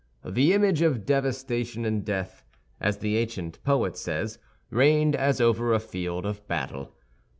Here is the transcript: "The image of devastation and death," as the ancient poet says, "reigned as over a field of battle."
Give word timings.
"The 0.25 0.51
image 0.53 0.81
of 0.81 1.05
devastation 1.05 1.85
and 1.85 2.03
death," 2.03 2.43
as 2.79 2.97
the 2.97 3.17
ancient 3.17 3.63
poet 3.63 3.95
says, 3.95 4.39
"reigned 4.71 5.15
as 5.15 5.39
over 5.39 5.73
a 5.73 5.79
field 5.79 6.25
of 6.25 6.47
battle." 6.47 6.95